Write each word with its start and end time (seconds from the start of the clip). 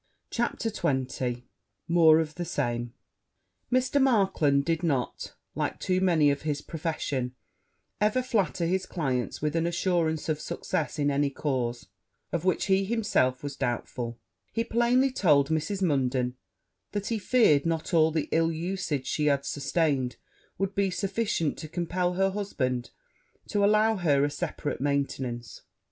CHAPTER 0.31 0.71
XX 0.71 1.43
More 1.87 2.19
of 2.19 2.33
the 2.33 2.43
same 2.43 2.95
Mr. 3.71 4.01
Markland 4.01 4.65
did 4.65 4.81
not, 4.81 5.35
like 5.53 5.79
too 5.79 6.01
many 6.01 6.31
of 6.31 6.41
his 6.41 6.59
profession, 6.63 7.35
ever 8.01 8.23
flatter 8.23 8.65
his 8.65 8.87
clients 8.87 9.43
with 9.43 9.55
an 9.55 9.67
assurance 9.67 10.27
of 10.27 10.41
success 10.41 10.97
in 10.97 11.11
any 11.11 11.29
cause 11.29 11.85
of 12.31 12.43
which 12.43 12.65
he 12.65 12.83
himself 12.83 13.43
was 13.43 13.55
doubtful: 13.55 14.17
he 14.51 14.63
plainly 14.63 15.11
told 15.11 15.49
Mrs. 15.49 15.83
Munden, 15.83 16.35
that 16.93 17.09
he 17.09 17.19
feared 17.19 17.67
not 17.67 17.93
all 17.93 18.09
the 18.09 18.27
ill 18.31 18.51
usage 18.51 19.05
she 19.05 19.27
had 19.27 19.45
sustained 19.45 20.15
would 20.57 20.73
be 20.73 20.89
sufficient 20.89 21.59
to 21.59 21.69
compel 21.69 22.13
her 22.13 22.31
husband 22.31 22.89
to 23.49 23.63
allow 23.63 23.97
her 23.97 24.23
a 24.23 24.31
separate 24.31 24.81
maintenance. 24.81 25.61